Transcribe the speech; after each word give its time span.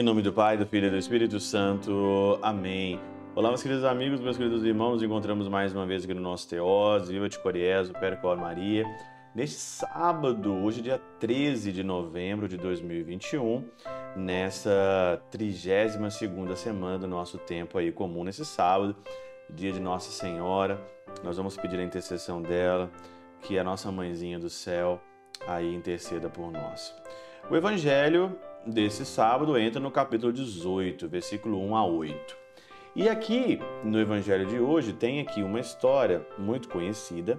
Em 0.00 0.02
nome 0.02 0.22
do 0.22 0.32
Pai, 0.32 0.56
do 0.56 0.64
Filho 0.64 0.86
e 0.86 0.90
do 0.90 0.96
Espírito 0.96 1.38
Santo. 1.38 2.38
Amém. 2.40 2.98
Olá, 3.34 3.50
meus 3.50 3.62
queridos 3.62 3.84
amigos, 3.84 4.18
meus 4.18 4.38
queridos 4.38 4.64
irmãos. 4.64 4.94
Nos 4.94 5.02
encontramos 5.02 5.46
mais 5.46 5.74
uma 5.74 5.84
vez 5.84 6.04
aqui 6.04 6.14
no 6.14 6.22
nosso 6.22 6.48
Teós, 6.48 7.10
Viva 7.10 7.28
de 7.28 7.38
Coriés, 7.38 7.90
o 7.90 7.92
Percor 7.92 8.38
Maria. 8.38 8.86
Neste 9.34 9.56
sábado, 9.56 10.54
hoje 10.54 10.80
dia 10.80 10.98
13 11.18 11.70
de 11.70 11.82
novembro 11.82 12.48
de 12.48 12.56
2021, 12.56 13.62
nessa 14.16 15.20
32ª 15.30 16.56
semana 16.56 16.98
do 16.98 17.06
nosso 17.06 17.36
tempo 17.36 17.76
aí 17.76 17.92
comum 17.92 18.24
nesse 18.24 18.46
sábado, 18.46 18.96
dia 19.50 19.70
de 19.70 19.80
Nossa 19.80 20.10
Senhora. 20.10 20.80
Nós 21.22 21.36
vamos 21.36 21.58
pedir 21.58 21.78
a 21.78 21.84
intercessão 21.84 22.40
dela, 22.40 22.90
que 23.42 23.58
a 23.58 23.62
nossa 23.62 23.92
mãezinha 23.92 24.38
do 24.38 24.48
céu 24.48 24.98
aí 25.46 25.74
interceda 25.74 26.30
por 26.30 26.50
nós. 26.50 26.96
O 27.50 27.54
evangelho 27.54 28.34
desse 28.66 29.04
sábado 29.04 29.56
entra 29.58 29.80
no 29.80 29.90
capítulo 29.90 30.32
18, 30.32 31.08
versículo 31.08 31.60
1 31.60 31.76
a 31.76 31.86
8. 31.86 32.36
E 32.94 33.08
aqui 33.08 33.58
no 33.84 33.98
evangelho 33.98 34.46
de 34.46 34.58
hoje 34.58 34.92
tem 34.92 35.20
aqui 35.20 35.42
uma 35.42 35.60
história 35.60 36.26
muito 36.38 36.68
conhecida, 36.68 37.38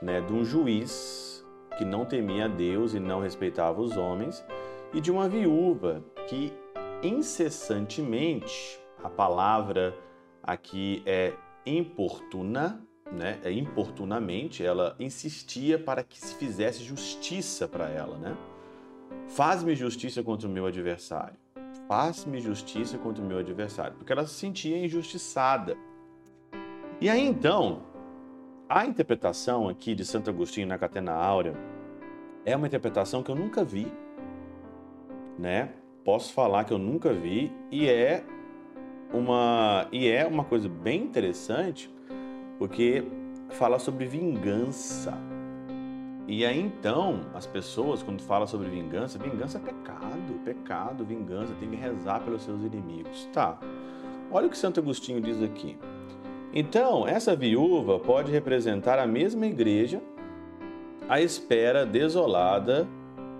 né, 0.00 0.20
de 0.20 0.32
um 0.32 0.44
juiz 0.44 1.44
que 1.76 1.84
não 1.84 2.04
temia 2.04 2.48
Deus 2.48 2.94
e 2.94 3.00
não 3.00 3.20
respeitava 3.20 3.80
os 3.80 3.96
homens, 3.96 4.44
e 4.94 5.00
de 5.00 5.10
uma 5.10 5.28
viúva 5.28 6.02
que 6.28 6.52
incessantemente, 7.02 8.80
a 9.02 9.08
palavra 9.08 9.94
aqui 10.42 11.02
é 11.04 11.32
importuna, 11.64 12.80
né? 13.12 13.38
É 13.44 13.52
importunamente, 13.52 14.64
ela 14.64 14.96
insistia 14.98 15.78
para 15.78 16.02
que 16.02 16.18
se 16.18 16.34
fizesse 16.36 16.82
justiça 16.82 17.68
para 17.68 17.88
ela, 17.88 18.16
né? 18.18 18.36
Faz-me 19.28 19.74
justiça 19.74 20.22
contra 20.22 20.48
o 20.48 20.50
meu 20.50 20.66
adversário. 20.66 21.36
Faz-me 21.88 22.40
justiça 22.40 22.98
contra 22.98 23.22
o 23.22 23.26
meu 23.26 23.38
adversário. 23.38 23.96
Porque 23.96 24.12
ela 24.12 24.26
se 24.26 24.34
sentia 24.34 24.84
injustiçada. 24.84 25.76
E 27.00 27.08
aí 27.10 27.26
então, 27.26 27.82
a 28.68 28.86
interpretação 28.86 29.68
aqui 29.68 29.94
de 29.94 30.04
Santo 30.04 30.30
Agostinho 30.30 30.66
na 30.66 30.78
Catena 30.78 31.12
Áurea 31.12 31.54
é 32.44 32.56
uma 32.56 32.66
interpretação 32.66 33.22
que 33.22 33.30
eu 33.30 33.34
nunca 33.34 33.62
vi, 33.62 33.86
né? 35.38 35.70
Posso 36.04 36.32
falar 36.32 36.64
que 36.64 36.72
eu 36.72 36.78
nunca 36.78 37.12
vi 37.12 37.52
e 37.70 37.88
é 37.88 38.24
uma 39.12 39.86
e 39.92 40.08
é 40.08 40.26
uma 40.26 40.44
coisa 40.44 40.68
bem 40.68 41.02
interessante 41.02 41.92
porque 42.58 43.04
fala 43.50 43.78
sobre 43.78 44.06
vingança. 44.06 45.12
E 46.28 46.44
aí 46.44 46.60
então, 46.60 47.20
as 47.34 47.46
pessoas, 47.46 48.02
quando 48.02 48.20
falam 48.20 48.46
sobre 48.46 48.68
vingança, 48.68 49.18
vingança 49.18 49.58
é 49.58 49.60
pecado, 49.60 50.34
pecado, 50.44 51.04
vingança, 51.04 51.54
tem 51.60 51.70
que 51.70 51.76
rezar 51.76 52.20
pelos 52.20 52.42
seus 52.42 52.62
inimigos. 52.62 53.28
Tá. 53.32 53.58
Olha 54.30 54.48
o 54.48 54.50
que 54.50 54.58
Santo 54.58 54.80
Agostinho 54.80 55.20
diz 55.20 55.40
aqui. 55.40 55.78
Então, 56.52 57.06
essa 57.06 57.36
viúva 57.36 58.00
pode 58.00 58.32
representar 58.32 58.98
a 58.98 59.06
mesma 59.06 59.46
igreja 59.46 60.02
à 61.08 61.20
espera 61.20 61.86
desolada 61.86 62.88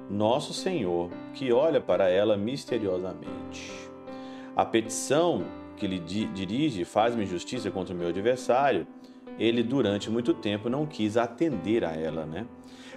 Nosso 0.09 0.55
Senhor, 0.55 1.11
que 1.34 1.53
olha 1.53 1.81
para 1.81 2.09
ela 2.09 2.37
misteriosamente. 2.37 3.73
A 4.55 4.64
petição 4.64 5.45
que 5.77 5.87
lhe 5.87 5.98
dirige, 5.98 6.84
faz-me 6.84 7.27
justiça 7.27 7.70
contra 7.70 7.95
o 7.95 7.98
meu 7.98 8.09
adversário, 8.09 8.87
ele 9.39 9.62
durante 9.62 10.11
muito 10.11 10.33
tempo 10.34 10.69
não 10.69 10.87
quis 10.87 11.17
atender 11.17 11.84
a 11.84 11.92
ela, 11.92 12.25
né? 12.25 12.47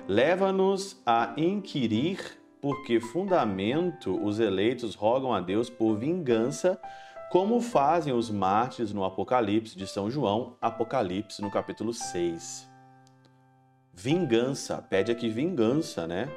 Leva-nos 0.07 1.01
a 1.05 1.33
inquirir 1.37 2.39
por 2.61 2.83
que 2.83 2.99
fundamento 2.99 4.21
os 4.23 4.39
eleitos 4.39 4.95
rogam 4.95 5.33
a 5.33 5.39
Deus 5.39 5.69
por 5.69 5.95
vingança, 5.95 6.79
como 7.31 7.61
fazem 7.61 8.11
os 8.11 8.29
mártires 8.29 8.91
no 8.91 9.03
Apocalipse 9.03 9.77
de 9.77 9.87
São 9.87 10.09
João, 10.09 10.57
Apocalipse 10.59 11.41
no 11.41 11.51
capítulo 11.51 11.93
6. 11.93 12.67
Vingança, 13.93 14.81
pede 14.81 15.11
aqui 15.11 15.29
vingança, 15.29 16.07
né? 16.07 16.29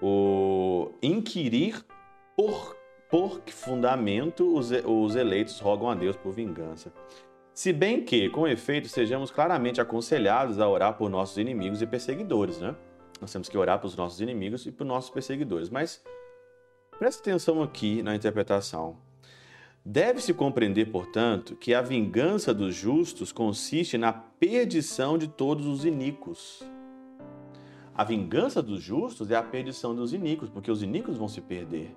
O 0.00 0.92
inquirir 1.02 1.84
por, 2.36 2.76
por 3.10 3.42
fundamento 3.48 4.54
os, 4.56 4.70
os 4.70 5.16
eleitos 5.16 5.58
rogam 5.58 5.90
a 5.90 5.94
Deus 5.94 6.16
por 6.16 6.32
vingança. 6.32 6.92
Se 7.58 7.72
bem 7.72 8.04
que, 8.04 8.30
com 8.30 8.46
efeito, 8.46 8.88
sejamos 8.88 9.32
claramente 9.32 9.80
aconselhados 9.80 10.60
a 10.60 10.68
orar 10.68 10.96
por 10.96 11.10
nossos 11.10 11.36
inimigos 11.38 11.82
e 11.82 11.86
perseguidores, 11.88 12.60
né? 12.60 12.72
Nós 13.20 13.32
temos 13.32 13.48
que 13.48 13.58
orar 13.58 13.80
para 13.80 13.88
os 13.88 13.96
nossos 13.96 14.20
inimigos 14.20 14.64
e 14.64 14.70
para 14.70 14.84
os 14.84 14.88
nossos 14.88 15.10
perseguidores. 15.10 15.68
Mas 15.68 16.00
preste 17.00 17.18
atenção 17.18 17.60
aqui 17.60 18.00
na 18.00 18.14
interpretação. 18.14 18.96
Deve-se 19.84 20.32
compreender, 20.32 20.92
portanto, 20.92 21.56
que 21.56 21.74
a 21.74 21.82
vingança 21.82 22.54
dos 22.54 22.76
justos 22.76 23.32
consiste 23.32 23.98
na 23.98 24.12
perdição 24.12 25.18
de 25.18 25.26
todos 25.26 25.66
os 25.66 25.84
iníquos. 25.84 26.62
A 27.92 28.04
vingança 28.04 28.62
dos 28.62 28.80
justos 28.80 29.32
é 29.32 29.34
a 29.34 29.42
perdição 29.42 29.96
dos 29.96 30.12
iníquos, 30.12 30.48
porque 30.48 30.70
os 30.70 30.80
iníquos 30.80 31.16
vão 31.16 31.26
se 31.26 31.40
perder. 31.40 31.92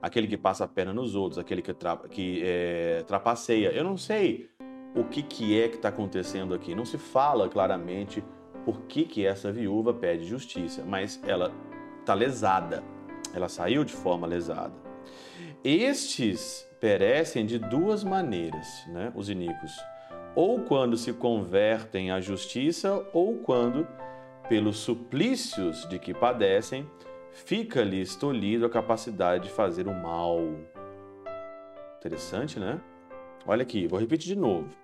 Aquele 0.00 0.28
que 0.28 0.36
passa 0.36 0.64
a 0.64 0.68
perna 0.68 0.92
nos 0.92 1.16
outros, 1.16 1.40
aquele 1.40 1.60
que, 1.60 1.72
tra 1.72 1.96
que 1.96 2.40
é, 2.44 3.02
trapaceia. 3.04 3.72
Eu 3.72 3.82
não 3.82 3.96
sei 3.96 4.51
o 4.94 5.04
que, 5.04 5.22
que 5.22 5.60
é 5.60 5.68
que 5.68 5.76
está 5.76 5.88
acontecendo 5.88 6.54
aqui. 6.54 6.74
Não 6.74 6.84
se 6.84 6.98
fala 6.98 7.48
claramente 7.48 8.22
por 8.64 8.82
que, 8.82 9.04
que 9.04 9.26
essa 9.26 9.50
viúva 9.50 9.92
pede 9.92 10.24
justiça, 10.24 10.84
mas 10.86 11.20
ela 11.26 11.52
está 12.00 12.14
lesada. 12.14 12.82
Ela 13.34 13.48
saiu 13.48 13.84
de 13.84 13.92
forma 13.92 14.26
lesada. 14.26 14.74
Estes 15.64 16.68
perecem 16.80 17.46
de 17.46 17.58
duas 17.58 18.04
maneiras, 18.04 18.84
né, 18.88 19.12
os 19.14 19.30
iníquos. 19.30 19.72
Ou 20.34 20.60
quando 20.60 20.96
se 20.96 21.12
convertem 21.12 22.10
à 22.10 22.20
justiça, 22.20 23.06
ou 23.12 23.38
quando, 23.38 23.86
pelos 24.48 24.78
suplícios 24.78 25.88
de 25.88 25.98
que 25.98 26.12
padecem, 26.12 26.88
fica-lhes 27.30 28.16
tolhido 28.16 28.66
a 28.66 28.70
capacidade 28.70 29.44
de 29.44 29.50
fazer 29.50 29.86
o 29.86 29.94
mal. 29.94 30.38
Interessante, 31.98 32.58
né? 32.58 32.80
Olha 33.46 33.62
aqui, 33.62 33.86
vou 33.86 33.98
repetir 33.98 34.34
de 34.34 34.40
novo. 34.40 34.81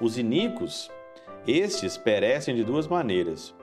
Os 0.00 0.16
iníquos, 0.16 0.90
estes 1.46 1.96
perecem 1.96 2.54
de 2.54 2.62
duas 2.62 2.86
maneiras. 2.86 3.54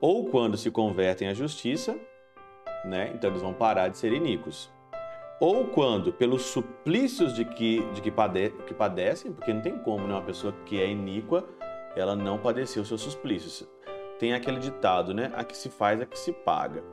Ou 0.00 0.26
quando 0.26 0.56
se 0.56 0.70
convertem 0.70 1.28
à 1.28 1.34
justiça, 1.34 1.98
né? 2.84 3.10
então 3.14 3.30
eles 3.30 3.42
vão 3.42 3.54
parar 3.54 3.88
de 3.88 3.98
ser 3.98 4.12
iníquos. 4.12 4.70
Ou 5.40 5.68
quando, 5.68 6.12
pelos 6.12 6.42
suplícios 6.42 7.34
de 7.34 7.46
que, 7.46 7.82
de 7.94 8.02
que, 8.02 8.10
pade, 8.10 8.50
que 8.66 8.74
padecem, 8.74 9.32
porque 9.32 9.52
não 9.52 9.62
tem 9.62 9.78
como 9.78 10.06
né? 10.06 10.12
uma 10.12 10.22
pessoa 10.22 10.54
que 10.66 10.80
é 10.80 10.86
iníqua, 10.86 11.48
ela 11.96 12.14
não 12.14 12.38
padecer 12.38 12.82
os 12.82 12.88
seus 12.88 13.00
suplícios. 13.00 13.66
Tem 14.18 14.34
aquele 14.34 14.58
ditado, 14.58 15.14
né? 15.14 15.32
A 15.34 15.42
que 15.42 15.56
se 15.56 15.70
faz, 15.70 15.98
a 15.98 16.04
que 16.04 16.18
se 16.18 16.30
paga. 16.30 16.84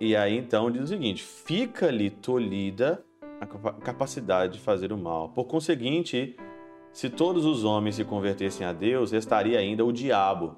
E 0.00 0.16
aí 0.16 0.36
então 0.36 0.68
diz 0.68 0.82
o 0.82 0.86
seguinte: 0.88 1.22
fica-lhe 1.22 2.10
tolhida 2.10 3.04
a 3.40 3.46
capacidade 3.46 4.54
de 4.54 4.58
fazer 4.58 4.92
o 4.92 4.98
mal. 4.98 5.28
Por 5.28 5.44
conseguinte, 5.44 6.36
se 6.96 7.10
todos 7.10 7.44
os 7.44 7.62
homens 7.62 7.96
se 7.96 8.04
convertessem 8.04 8.66
a 8.66 8.72
Deus, 8.72 9.10
restaria 9.10 9.58
ainda 9.58 9.84
o 9.84 9.92
diabo 9.92 10.56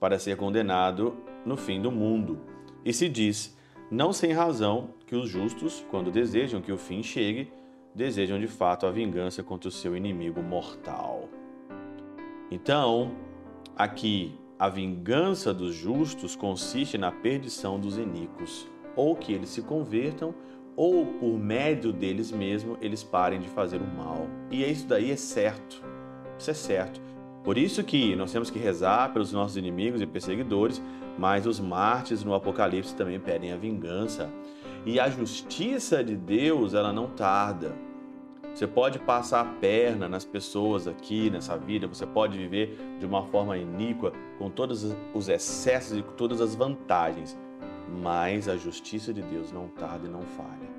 para 0.00 0.18
ser 0.18 0.36
condenado 0.36 1.14
no 1.46 1.56
fim 1.56 1.80
do 1.80 1.88
mundo. 1.88 2.40
E 2.84 2.92
se 2.92 3.08
diz, 3.08 3.56
não 3.88 4.12
sem 4.12 4.32
razão, 4.32 4.88
que 5.06 5.14
os 5.14 5.28
justos, 5.28 5.86
quando 5.88 6.10
desejam 6.10 6.60
que 6.60 6.72
o 6.72 6.76
fim 6.76 7.00
chegue, 7.00 7.52
desejam 7.94 8.40
de 8.40 8.48
fato 8.48 8.86
a 8.86 8.90
vingança 8.90 9.40
contra 9.40 9.68
o 9.68 9.70
seu 9.70 9.96
inimigo 9.96 10.42
mortal. 10.42 11.28
Então, 12.50 13.12
aqui, 13.76 14.34
a 14.58 14.68
vingança 14.68 15.54
dos 15.54 15.76
justos 15.76 16.34
consiste 16.34 16.98
na 16.98 17.12
perdição 17.12 17.78
dos 17.78 17.98
iníquos, 17.98 18.66
ou 18.96 19.14
que 19.14 19.32
eles 19.32 19.50
se 19.50 19.62
convertam 19.62 20.34
ou 20.76 21.06
por 21.06 21.38
médio 21.38 21.92
deles 21.92 22.30
mesmos 22.32 22.78
eles 22.80 23.02
parem 23.02 23.40
de 23.40 23.48
fazer 23.48 23.80
o 23.80 23.86
mal. 23.86 24.26
E 24.50 24.64
isso 24.64 24.86
daí 24.86 25.10
é 25.10 25.16
certo. 25.16 25.82
Isso 26.38 26.50
é 26.50 26.54
certo. 26.54 27.00
Por 27.44 27.58
isso 27.58 27.82
que 27.82 28.14
nós 28.14 28.30
temos 28.30 28.50
que 28.50 28.58
rezar 28.58 29.12
pelos 29.12 29.32
nossos 29.32 29.56
inimigos 29.56 30.00
e 30.00 30.06
perseguidores, 30.06 30.80
mas 31.18 31.46
os 31.46 31.58
mártires 31.58 32.24
no 32.24 32.34
Apocalipse 32.34 32.94
também 32.94 33.18
pedem 33.18 33.52
a 33.52 33.56
vingança. 33.56 34.30
E 34.86 34.98
a 34.98 35.08
justiça 35.08 36.02
de 36.02 36.16
Deus, 36.16 36.74
ela 36.74 36.92
não 36.92 37.08
tarda. 37.08 37.72
Você 38.54 38.66
pode 38.66 38.98
passar 38.98 39.40
a 39.40 39.44
perna 39.44 40.08
nas 40.08 40.24
pessoas 40.24 40.86
aqui 40.86 41.30
nessa 41.30 41.56
vida, 41.56 41.86
você 41.86 42.04
pode 42.04 42.36
viver 42.36 42.78
de 43.00 43.06
uma 43.06 43.24
forma 43.24 43.56
iníqua, 43.56 44.12
com 44.38 44.50
todos 44.50 44.94
os 45.14 45.28
excessos 45.28 45.98
e 45.98 46.02
todas 46.02 46.40
as 46.40 46.54
vantagens, 46.54 47.38
mas 47.92 48.48
a 48.48 48.56
justiça 48.56 49.12
de 49.12 49.22
Deus 49.22 49.52
não 49.52 49.68
tarda 49.68 50.06
e 50.06 50.10
não 50.10 50.22
falha. 50.22 50.70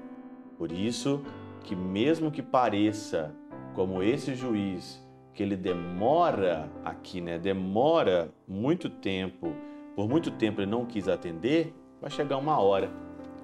Por 0.57 0.71
isso 0.71 1.21
que 1.63 1.75
mesmo 1.75 2.31
que 2.31 2.41
pareça 2.41 3.33
como 3.73 4.01
esse 4.03 4.35
juiz, 4.35 5.01
que 5.33 5.41
ele 5.41 5.55
demora 5.55 6.69
aqui, 6.83 7.21
né? 7.21 7.39
Demora 7.39 8.31
muito 8.47 8.89
tempo, 8.89 9.53
por 9.95 10.09
muito 10.09 10.31
tempo 10.31 10.61
ele 10.61 10.69
não 10.69 10.85
quis 10.85 11.07
atender, 11.07 11.73
vai 12.01 12.11
chegar 12.11 12.37
uma 12.37 12.59
hora 12.59 12.91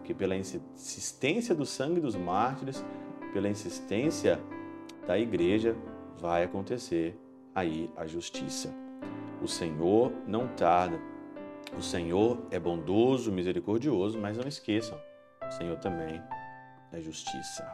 porque 0.09 0.13
pela 0.15 0.35
insistência 0.35 1.53
do 1.53 1.67
sangue 1.67 2.01
dos 2.01 2.15
mártires, 2.15 2.83
pela 3.31 3.47
insistência 3.47 4.39
da 5.05 5.19
igreja, 5.19 5.75
vai 6.19 6.43
acontecer 6.43 7.15
aí 7.53 7.91
a 7.95 8.07
justiça. 8.07 8.73
O 9.39 9.47
Senhor 9.47 10.11
não 10.25 10.47
tarda. 10.47 10.99
O 11.77 11.81
Senhor 11.81 12.39
é 12.51 12.59
bondoso, 12.59 13.31
misericordioso, 13.31 14.17
mas 14.17 14.37
não 14.37 14.47
esqueçam, 14.47 14.99
o 15.47 15.51
Senhor 15.51 15.77
também 15.77 16.21
é 16.91 17.01
justiça. 17.01 17.65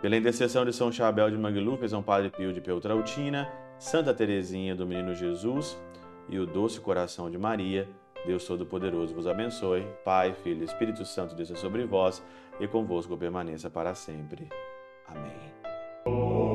Pela 0.00 0.16
intercessão 0.16 0.64
de 0.64 0.72
São 0.72 0.90
Chabel 0.90 1.30
de 1.30 1.38
Mangluf, 1.38 1.88
São 1.88 2.02
Padre 2.02 2.30
Pio 2.30 2.52
de 2.52 2.60
Peltrautina, 2.60 3.50
Santa 3.78 4.12
Teresinha 4.12 4.74
do 4.74 4.86
Menino 4.86 5.14
Jesus 5.14 5.76
e 6.28 6.38
o 6.38 6.46
doce 6.46 6.80
coração 6.80 7.30
de 7.30 7.38
Maria, 7.38 7.88
Deus 8.26 8.44
Todo-Poderoso 8.44 9.14
vos 9.14 9.26
abençoe. 9.26 9.86
Pai, 10.04 10.34
Filho 10.42 10.62
e 10.62 10.64
Espírito 10.64 11.04
Santo 11.04 11.34
desça 11.34 11.56
sobre 11.56 11.84
vós 11.84 12.22
e 12.60 12.66
convosco 12.66 13.16
permaneça 13.16 13.68
para 13.68 13.94
sempre. 13.94 14.48
Amém. 15.06 16.51